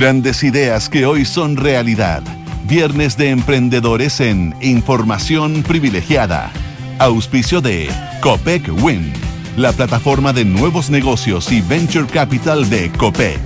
[0.00, 2.22] Grandes ideas que hoy son realidad.
[2.68, 6.52] Viernes de emprendedores en Información Privilegiada.
[7.00, 7.90] Auspicio de
[8.20, 9.12] Copec Wind,
[9.56, 13.40] la plataforma de nuevos negocios y venture capital de Copec.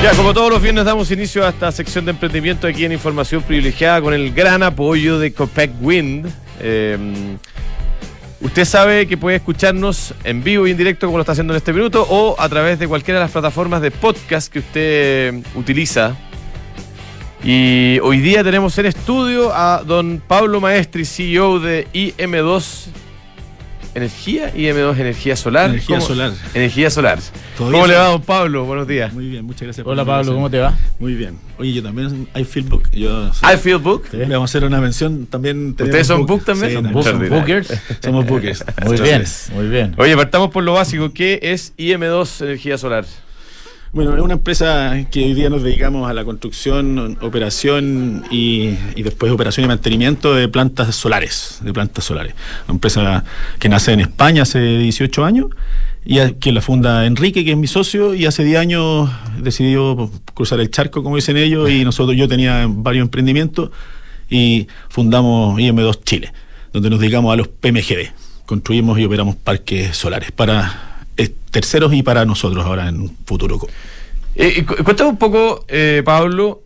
[0.00, 3.42] Ya, como todos los viernes damos inicio a esta sección de emprendimiento aquí en Información
[3.42, 6.32] Privilegiada con el gran apoyo de Copec Wind.
[6.60, 7.36] Eh,
[8.40, 11.58] Usted sabe que puede escucharnos en vivo y en directo como lo está haciendo en
[11.58, 16.16] este minuto o a través de cualquiera de las plataformas de podcast que usted utiliza.
[17.44, 22.86] Y hoy día tenemos en estudio a don Pablo Maestri, CEO de IM2
[23.94, 25.70] Energía, IM2 Energía Solar.
[25.70, 26.32] Energía Solar.
[26.54, 27.18] Energía Solar.
[27.58, 28.64] ¿Cómo le va, don Pablo?
[28.64, 29.12] Buenos días.
[29.12, 29.86] Muy bien, muchas gracias.
[29.86, 30.76] Hola Pablo, ¿cómo te va?
[30.98, 31.36] Muy bien.
[31.58, 32.88] Oye, yo también, I Feel Book.
[32.92, 34.04] Yo, I Feel Book.
[34.12, 35.70] Le vamos a hacer una mención también.
[35.70, 36.70] ¿Ustedes son book, también?
[36.70, 37.74] Sí, ¿Son somos bookers?
[38.00, 38.64] Somos bookers.
[38.84, 39.94] Muy bien, muy bien.
[39.98, 41.12] Oye, partamos por lo básico.
[41.12, 43.04] ¿Qué es IM2 Energía Solar?
[43.92, 49.02] Bueno, es una empresa que hoy día nos dedicamos a la construcción, operación y, y,
[49.02, 52.34] después operación y mantenimiento de plantas solares, de plantas solares.
[52.68, 53.24] Una empresa
[53.58, 55.46] que nace en España hace 18 años
[56.04, 59.10] y que la funda Enrique, que es mi socio, y hace 10 años
[59.42, 63.70] decidió cruzar el charco, como dicen ellos, y nosotros yo tenía varios emprendimientos
[64.28, 66.32] y fundamos IM2 Chile,
[66.72, 68.12] donde nos dedicamos a los PMGD.
[68.46, 70.89] Construimos y operamos parques solares para
[71.50, 73.58] terceros y para nosotros ahora en un futuro.
[74.34, 76.62] Eh, cuéntame un poco, eh, Pablo,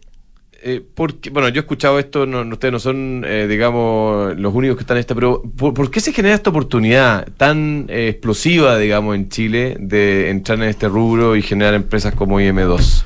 [0.62, 4.82] eh, porque, bueno, yo he escuchado esto, no, ustedes no son, digamos, los únicos que
[4.82, 9.28] están en esta, pero ¿por, ¿por, qué se genera esta oportunidad tan explosiva, digamos, en
[9.28, 13.04] Chile de entrar en este rubro y generar empresas como IM2?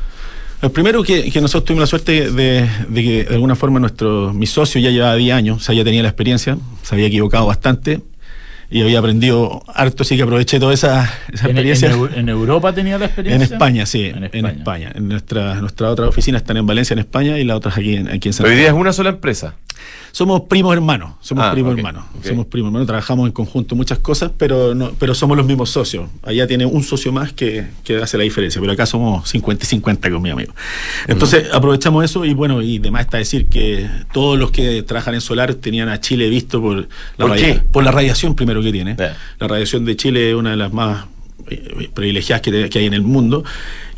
[0.61, 4.33] El primero que, que, nosotros tuvimos la suerte de, de, que de alguna forma nuestro,
[4.34, 7.47] mi socio ya llevaba 10 años, o sea, ya tenía la experiencia, se había equivocado
[7.47, 8.00] bastante,
[8.70, 11.91] y había aprendido harto, sí que aproveché toda esa, esa ¿En, experiencia.
[11.91, 13.47] En, en, Europa tenía la experiencia?
[13.47, 14.50] En España, sí, en España.
[14.50, 14.92] En, España.
[14.94, 18.08] en nuestra, nuestra otra oficina están en Valencia, en España, y la otra aquí en,
[18.08, 18.55] aquí en Santiago.
[18.55, 19.55] Hoy día es una sola empresa.
[20.12, 22.27] Somos primos hermanos, somos Ah, primos ok, hermanos, ok.
[22.27, 26.08] somos primos hermanos, trabajamos en conjunto muchas cosas, pero no, pero somos los mismos socios.
[26.23, 29.67] Allá tiene un socio más que, que hace la diferencia, pero acá somos 50 y
[29.67, 30.52] 50 con mi amigo.
[31.07, 35.20] Entonces aprovechamos eso y bueno, y demás está decir que todos los que trabajan en
[35.20, 36.77] solar tenían a Chile visto por
[37.17, 37.63] la, ¿Por qué?
[37.70, 38.97] por la radiación primero que tiene.
[38.98, 39.17] Ya.
[39.39, 41.05] La radiación de Chile es una de las más
[41.51, 43.45] eh, privilegiadas que, que hay en el mundo.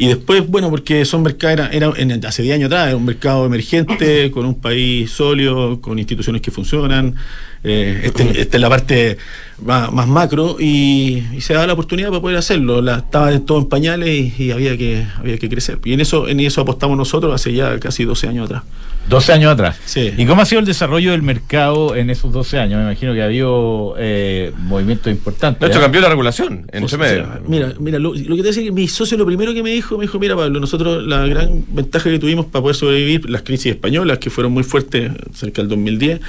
[0.00, 3.04] Y después, bueno, porque son mercados, era, era en- hace 10 años atrás, era un
[3.04, 7.14] mercado emergente, con un país sólido, con instituciones que funcionan.
[7.62, 9.18] Eh, este- esta es la parte
[9.62, 12.80] más, más macro y, y se da la oportunidad para poder hacerlo.
[12.80, 15.78] La, estaba todo en pañales y, y había, que, había que crecer.
[15.84, 18.62] Y en eso, en eso apostamos nosotros hace ya casi 12 años atrás.
[19.08, 19.76] 12 años atrás.
[19.86, 20.12] Sí.
[20.16, 22.78] ¿Y cómo ha sido el desarrollo del mercado en esos 12 años?
[22.78, 25.60] Me imagino que ha habido eh, movimientos importantes.
[25.60, 25.82] De hecho, ¿eh?
[25.82, 28.72] cambió la regulación en O sea, mira, mira, lo, lo que te voy a decir,
[28.72, 32.10] mi socio lo primero que me dijo, me dijo, mira Pablo, nosotros la gran ventaja
[32.10, 36.20] que tuvimos para poder sobrevivir las crisis españolas, que fueron muy fuertes cerca del 2010,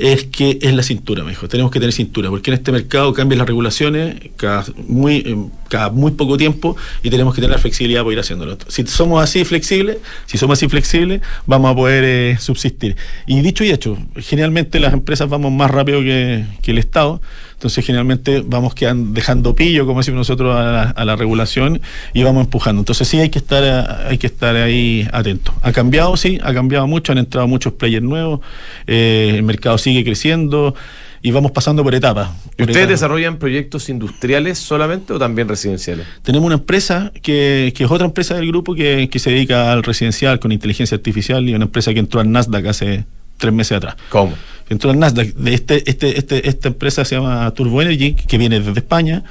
[0.00, 3.12] es que es la cintura, me dijo, tenemos que tener cintura, porque en este mercado
[3.12, 5.36] cambian las regulaciones cada muy, eh,
[5.68, 8.56] cada muy poco tiempo y tenemos que tener la flexibilidad para ir haciéndolo.
[8.68, 12.96] Si somos así flexibles, si somos así flexibles, vamos a poder eh, subsistir.
[13.26, 17.20] Y dicho y hecho, generalmente las empresas vamos más rápido que, que el Estado,
[17.58, 21.80] entonces generalmente vamos quedando, dejando pillo, como decimos nosotros, a la, regulación
[22.14, 22.80] y vamos empujando.
[22.82, 25.52] Entonces sí hay que estar a- hay que estar ahí atentos.
[25.62, 28.40] Ha cambiado, sí, ha cambiado mucho, han entrado muchos players nuevos,
[28.86, 30.74] eh, el mercado sigue creciendo
[31.20, 32.30] y vamos pasando por etapas.
[32.54, 36.06] ¿Y por ustedes desarrollan proyectos industriales solamente o también residenciales?
[36.22, 39.82] Tenemos una empresa que, que es otra empresa del grupo que, que se dedica al
[39.82, 43.04] residencial con inteligencia artificial y una empresa que entró al Nasdaq hace
[43.36, 43.96] tres meses atrás.
[44.10, 44.34] ¿Cómo?
[44.70, 45.28] entró al Nasdaq.
[45.34, 49.22] De este, este, este, esta empresa se llama Turbo Energy, que viene desde España,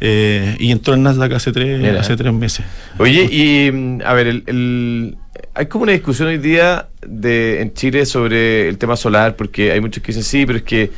[0.00, 2.00] eh, y entró al Nasdaq hace tres, Mira.
[2.00, 2.64] hace tres meses.
[2.98, 5.16] Oye, y mm, a ver, el, el-
[5.54, 9.80] hay como una discusión hoy día de, en Chile sobre el tema solar, porque hay
[9.80, 10.90] muchos que dicen sí, pero es que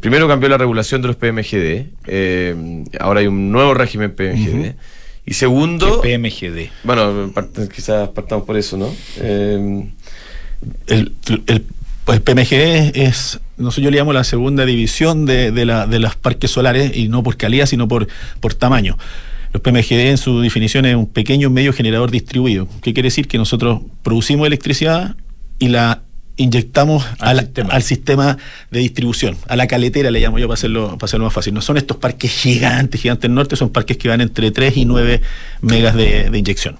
[0.00, 4.74] primero cambió la regulación de los PMGD, eh, ahora hay un nuevo régimen PMGD,
[5.26, 6.70] y segundo, ¿Qué PMGD.
[6.84, 8.92] bueno, part- quizás partamos por eso, ¿no?
[9.18, 9.88] Eh,
[10.86, 11.12] El,
[11.46, 11.64] el,
[12.04, 16.50] pues es, nosotros yo le llamo la segunda división de, de, la, de los parques
[16.50, 18.08] solares, y no por calidad, sino por,
[18.40, 18.96] por tamaño.
[19.52, 22.68] Los PMGD en su definición es un pequeño medio generador distribuido.
[22.82, 23.26] ¿Qué quiere decir?
[23.26, 25.16] Que nosotros producimos electricidad
[25.58, 26.02] y la
[26.36, 27.70] inyectamos Al al, sistema.
[27.70, 28.38] al sistema
[28.70, 31.52] de distribución, a la caletera le llamo yo para hacerlo, para hacerlo más fácil.
[31.52, 35.20] No son estos parques gigantes, gigantes norte, son parques que van entre 3 y 9
[35.60, 36.78] megas de, de inyección.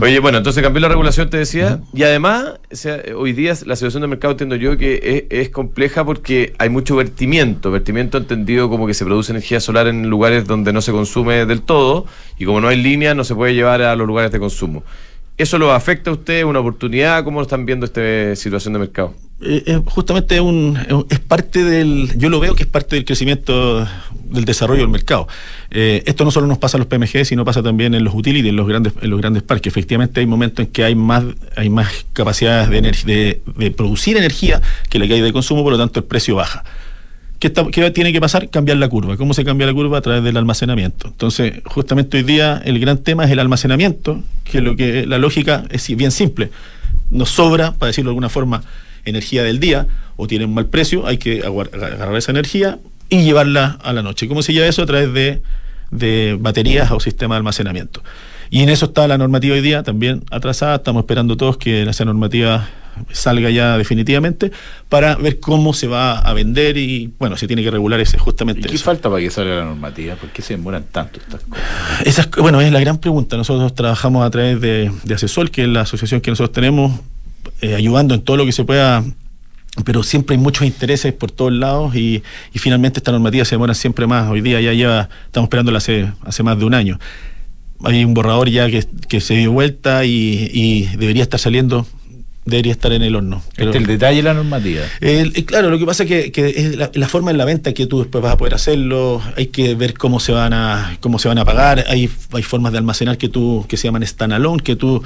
[0.00, 3.76] Oye, bueno, entonces cambió la regulación, te decía, y además, o sea, hoy día la
[3.76, 8.68] situación del mercado entiendo yo que es, es compleja porque hay mucho vertimiento, vertimiento entendido
[8.68, 12.06] como que se produce energía solar en lugares donde no se consume del todo,
[12.38, 14.82] y como no hay línea, no se puede llevar a los lugares de consumo.
[15.36, 16.44] ¿Eso lo afecta a usted?
[16.44, 17.22] ¿Una oportunidad?
[17.22, 19.14] ¿Cómo están viendo esta situación de mercado?
[19.40, 20.76] Eh, eh, justamente un,
[21.10, 23.86] es parte del, yo lo veo que es parte del crecimiento
[24.24, 25.28] del desarrollo del mercado.
[25.70, 28.50] Eh, esto no solo nos pasa en los PMG, sino pasa también en los utilities,
[28.50, 29.70] en los grandes, en los grandes parques.
[29.70, 31.22] Efectivamente hay momentos en que hay más,
[31.56, 32.80] hay más capacidades de,
[33.14, 36.34] de, de producir energía que la que hay de consumo, por lo tanto el precio
[36.34, 36.64] baja.
[37.38, 38.50] ¿Qué, está- qué tiene que pasar?
[38.50, 39.16] Cambiar la curva.
[39.16, 39.98] ¿Cómo se cambia la curva?
[39.98, 41.06] A través del almacenamiento.
[41.06, 45.62] Entonces, justamente hoy día el gran tema es el almacenamiento, que lo que la lógica
[45.70, 46.50] es bien simple.
[47.12, 48.64] Nos sobra, para decirlo de alguna forma,
[49.04, 49.86] energía del día
[50.16, 52.78] o tiene un mal precio, hay que agarrar esa energía
[53.08, 54.28] y llevarla a la noche.
[54.28, 54.82] ¿Cómo se lleva eso?
[54.82, 55.42] A través de,
[55.90, 58.02] de baterías o sistema de almacenamiento.
[58.50, 60.76] Y en eso está la normativa hoy día también atrasada.
[60.76, 62.68] Estamos esperando todos que esa normativa
[63.12, 64.50] salga ya definitivamente
[64.88, 68.20] para ver cómo se va a vender y bueno, se tiene que regular ese ¿Y
[68.20, 68.84] justamente qué eso.
[68.84, 70.16] falta para que salga la normativa?
[70.16, 72.30] ¿Por qué se demoran tanto estas cosas?
[72.38, 73.36] Bueno, es la gran pregunta.
[73.36, 77.00] Nosotros trabajamos a través de, de Asesor, que es la asociación que nosotros tenemos,
[77.60, 79.04] eh, ayudando en todo lo que se pueda,
[79.84, 82.22] pero siempre hay muchos intereses por todos lados y,
[82.54, 84.30] finalmente esta normativa se demora siempre más.
[84.30, 86.98] Hoy día ya lleva, estamos esperándola hace, hace más de un año.
[87.84, 91.86] Hay un borrador ya que, que se dio vuelta y debería estar saliendo,
[92.48, 93.42] debería estar en el horno.
[93.56, 94.82] Pero- Este es el detalle de la normativa.
[95.00, 97.44] el- eh, claro, lo que pasa es que, que es la, la forma en la
[97.44, 100.96] venta que tú después vas a poder hacerlo, hay que ver cómo se van a,
[101.00, 104.06] cómo se van a pagar, hay, hay formas de almacenar que tú, que se llaman
[104.06, 105.02] standalone, que tú,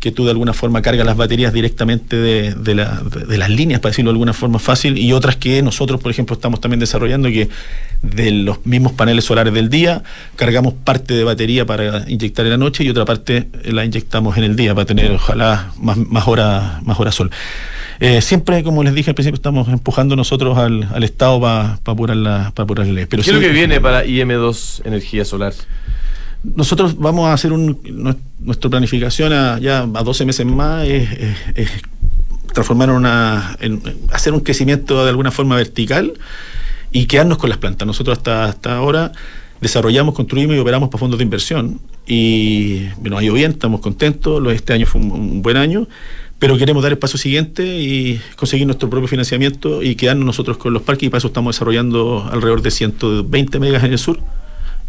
[0.00, 3.50] que tú de alguna forma cargas las baterías directamente de, de la- de- de las
[3.50, 6.80] líneas, para decirlo de alguna forma fácil, y otras que nosotros, por ejemplo, estamos también
[6.80, 7.48] desarrollando que
[8.02, 10.02] de los mismos paneles solares del día,
[10.36, 14.44] cargamos parte de batería para inyectar en la noche y otra parte la inyectamos en
[14.44, 17.30] el día para tener ojalá más, más horas más horas sol.
[18.00, 22.16] Eh, siempre, como les dije al principio, estamos empujando nosotros al, al Estado para apurar
[22.16, 23.04] la, pa apurar la ley.
[23.06, 25.52] Pero ¿Qué es lo sí, que viene para IM2 Energía Solar?
[26.42, 31.10] nosotros vamos a hacer un, nue- nuestra planificación a, ya a 12 meses más es,
[31.12, 31.70] es- es
[32.54, 36.14] transformar una en- hacer un crecimiento de alguna forma vertical
[36.92, 37.86] y quedarnos con las plantas.
[37.86, 39.12] Nosotros hasta, hasta ahora
[39.60, 41.80] desarrollamos, construimos y operamos para fondos de inversión.
[42.06, 45.86] Y bueno, ha ido bien, estamos contentos, este año fue un, un buen año,
[46.38, 50.72] pero queremos dar el paso siguiente y conseguir nuestro propio financiamiento y quedarnos nosotros con
[50.72, 51.06] los parques.
[51.06, 54.18] Y para eso estamos desarrollando alrededor de 120 megas en el sur,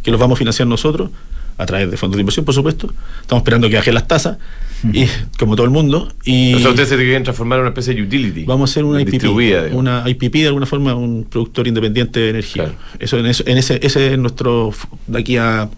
[0.01, 1.11] que los vamos a financiar nosotros
[1.61, 2.91] a través de fondos de inversión, por supuesto.
[3.21, 4.37] Estamos esperando que bajen las tasas,
[4.91, 5.05] y,
[5.37, 6.11] como todo el mundo.
[6.25, 8.45] Y O sea, ustedes se quieren transformar en una especie de utility.
[8.45, 9.25] Vamos a hacer una IPP,
[9.73, 12.63] una IPP de alguna forma, un productor independiente de energía.
[12.65, 12.79] Claro.
[12.99, 14.73] Eso, en eso, en ese, ese es nuestro
[15.05, 15.69] de aquí a,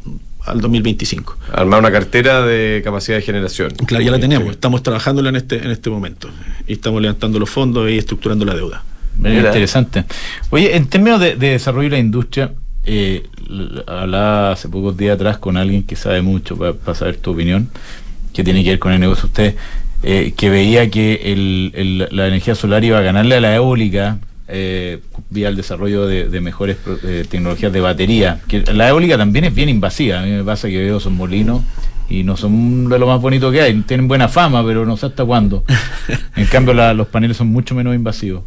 [0.46, 1.38] al 2025.
[1.52, 3.72] Armar una cartera de capacidad de generación.
[3.72, 6.30] Claro, ya la tenemos, estamos trabajándola en este, en este momento
[6.66, 8.84] y estamos levantando los fondos y estructurando la deuda.
[9.18, 9.48] Mira.
[9.48, 10.06] interesante.
[10.50, 12.52] Oye, en términos de, de desarrollo de la industria,
[12.86, 13.24] eh,
[13.88, 17.70] hablaba hace pocos días atrás con alguien que sabe mucho para saber tu opinión,
[18.34, 19.56] que tiene que ver con el negocio usted,
[20.04, 24.20] eh, que veía que el- el- la energía solar iba a ganarle a la eólica
[24.50, 25.00] eh,
[25.30, 28.42] vía el desarrollo de, de mejores eh, tecnologías de batería.
[28.48, 30.20] Que la eólica también es bien invasiva.
[30.20, 31.62] A mí me pasa que veo esos molinos
[32.10, 33.74] y no son de lo más bonito que hay.
[33.82, 35.64] Tienen buena fama, pero no sé hasta cuándo.
[36.36, 38.44] En cambio, la- los paneles son mucho menos invasivos.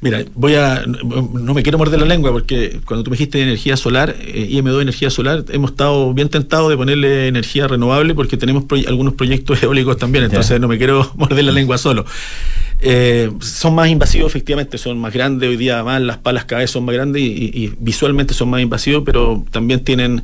[0.00, 0.84] Mira, voy a.
[0.86, 4.80] No me quiero morder la lengua porque cuando tú me dijiste energía solar, eh, IM2
[4.82, 9.60] energía solar, hemos estado bien tentados de ponerle energía renovable porque tenemos proy- algunos proyectos
[9.62, 12.04] eólicos también, entonces no me quiero morder la lengua solo.
[12.80, 16.70] Eh, son más invasivos, efectivamente, son más grandes hoy día, más las palas cada vez
[16.70, 20.22] son más grandes y, y- y visualmente son más invasivos, pero también tienen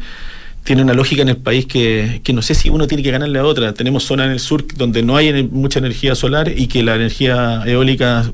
[0.63, 3.39] tiene una lógica en el país que, que no sé si uno tiene que ganarle
[3.39, 3.75] a otra.
[3.75, 7.63] Tenemos zonas en el sur donde no hay mucha energía solar y que la energía
[7.67, 8.25] eólica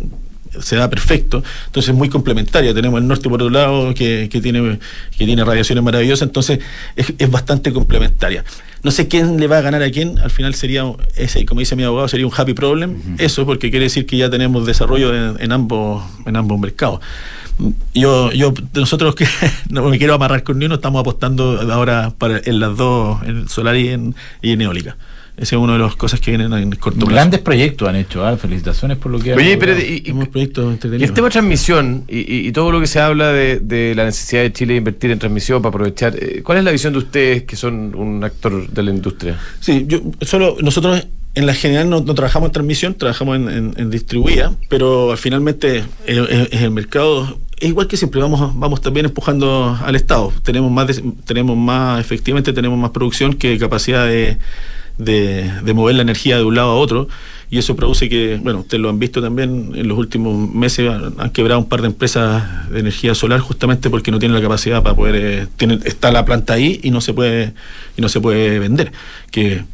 [0.61, 2.75] se da perfecto, entonces es muy complementaria.
[2.75, 4.78] Tenemos el norte por otro lado que, que tiene,
[5.16, 6.61] que tiene radiaciones maravillosas, entonces
[6.97, 8.45] es, es bastante complementaria.
[8.83, 10.85] No sé quién le va a ganar a quién, al final sería,
[11.16, 14.30] ese, como dice mi abogado, sería un happy problem, eso porque quiere decir que ya
[14.30, 17.00] tenemos desarrollo en, en ambos, en ambos mercados.
[17.92, 19.26] Yo, yo, nosotros que
[19.69, 23.49] no me quiero amarrar con ni uno, estamos apostando ahora para, en las dos, en
[23.49, 24.97] solar y en, y en eólica.
[25.40, 27.12] Esa es una de las cosas que vienen en corto plazo.
[27.12, 28.37] Grandes proyectos han hecho, ¿ah?
[28.37, 29.75] felicitaciones por lo que han Oye, logrado.
[29.78, 32.87] pero y, y- proyectos y el tema de transmisión y, y- y todo lo que
[32.87, 36.42] se habla de, de la necesidad de Chile de invertir en transmisión para aprovechar, eh,
[36.44, 39.38] ¿cuál es la visión de ustedes que son un actor de la industria?
[39.61, 43.75] Sí, yo solo nosotros en la general no, no trabajamos en transmisión, trabajamos en, en-
[43.78, 48.80] en distribuida, pero finalmente eh, eh, en el mercado es igual que siempre vamos vamos
[48.80, 50.32] también empujando al Estado.
[50.42, 54.38] Tenemos más tenemos más efectivamente tenemos más producción que capacidad de,
[55.00, 57.09] de, mover la energía de un lado a otro
[57.50, 60.88] y eso produce que, bueno, ustedes lo han visto también en los últimos meses,
[61.19, 64.83] han, quebrado un par de empresas de energía solar justamente porque no tienen la capacidad
[64.83, 67.54] para poder, eh, tienen, está la planta ahí y no se puede,
[67.97, 68.92] y no se puede vender,
[69.33, 69.64] que,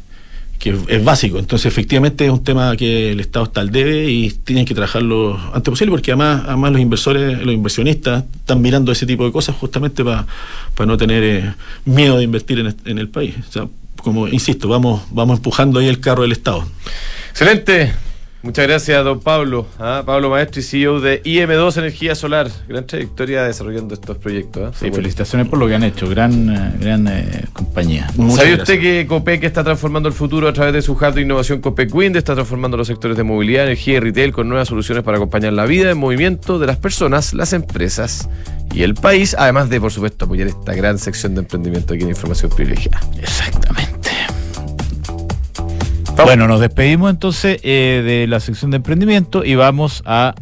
[0.57, 1.37] que es básico.
[1.37, 5.39] Entonces, efectivamente es un tema que el Estado está al debe y tienen que trabajarlo
[5.53, 9.55] antes posible porque además, además los inversores, los inversionistas están mirando ese tipo de cosas
[9.55, 10.25] justamente para,
[10.73, 11.53] para no tener eh,
[11.85, 13.35] miedo de invertir en, en el país.
[14.07, 16.65] Como insisto, vamos, vamos empujando ahí el carro del Estado.
[17.29, 17.91] Excelente.
[18.41, 19.67] Muchas gracias, don Pablo.
[19.79, 20.03] ¿ah?
[20.05, 22.49] Pablo Maestro y CEO de IM2 Energía Solar.
[22.69, 24.73] Gran trayectoria desarrollando estos proyectos.
[24.73, 24.77] ¿eh?
[24.79, 26.07] Sí, felicitaciones por lo que han hecho.
[26.07, 28.07] Gran, eh, gran eh, compañía.
[28.33, 31.59] ¿Sabía usted que COPEC está transformando el futuro a través de su hub de innovación
[31.59, 32.15] COPEC Wind?
[32.15, 35.65] Está transformando los sectores de movilidad, energía y retail con nuevas soluciones para acompañar la
[35.65, 38.29] vida en movimiento de las personas, las empresas
[38.73, 39.35] y el país.
[39.37, 43.01] Además de, por supuesto, apoyar esta gran sección de emprendimiento aquí en Información Privilegiada.
[43.19, 43.96] Exactamente.
[46.23, 50.35] Bueno, nos despedimos entonces eh, de la sección de emprendimiento y vamos a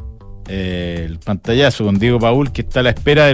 [0.47, 3.33] eh, el pantallazo con Diego Paul, que está a la espera de